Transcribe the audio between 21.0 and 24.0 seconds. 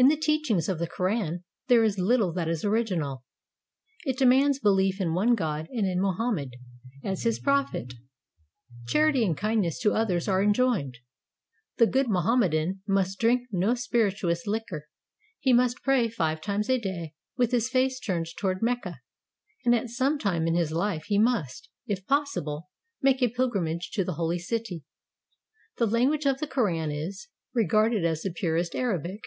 he must, if possible, make a pilgrimage